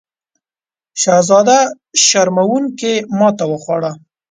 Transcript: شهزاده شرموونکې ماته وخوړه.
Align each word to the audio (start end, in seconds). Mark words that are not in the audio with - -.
شهزاده 1.01 1.59
شرموونکې 2.05 2.93
ماته 3.19 3.45
وخوړه. 3.51 3.91